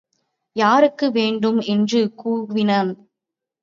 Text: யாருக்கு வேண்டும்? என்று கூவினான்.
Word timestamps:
யாருக்கு 0.55 1.11
வேண்டும்? 1.11 1.59
என்று 1.59 2.13
கூவினான். 2.23 2.91